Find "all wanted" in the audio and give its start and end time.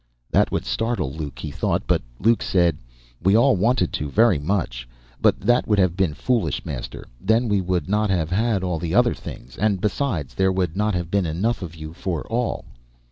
3.37-3.93